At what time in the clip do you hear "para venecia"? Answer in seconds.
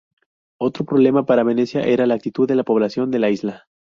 1.27-1.83